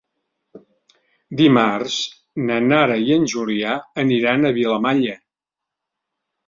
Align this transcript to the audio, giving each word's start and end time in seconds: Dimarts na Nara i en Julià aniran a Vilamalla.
Dimarts 1.41 1.97
na 2.47 2.57
Nara 2.73 2.99
i 3.05 3.15
en 3.19 3.31
Julià 3.35 3.79
aniran 4.07 4.49
a 4.49 4.55
Vilamalla. 4.61 5.17